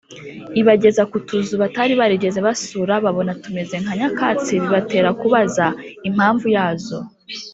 ibageza 0.61 1.01
ku 1.11 1.17
tuzu 1.27 1.53
batari 1.61 1.93
barigeze 2.01 2.39
basura 2.47 2.93
babona 3.05 3.31
tumeze 3.43 3.75
nka 3.83 3.93
nyakatsi 3.99 4.51
bibatera 4.61 5.09
kubaza 5.21 5.65
impamvu 6.07 6.45
ya 6.55 6.67
zo 6.85 6.99